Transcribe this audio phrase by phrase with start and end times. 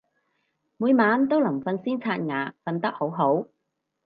[0.77, 3.45] 每晚都臨瞓先刷牙，瞓得好好